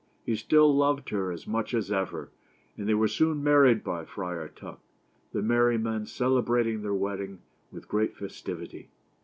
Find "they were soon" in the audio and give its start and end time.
2.89-3.43